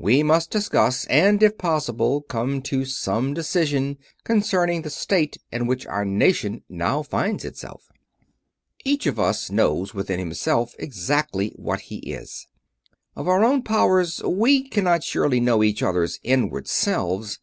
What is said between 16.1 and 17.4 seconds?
inward selves.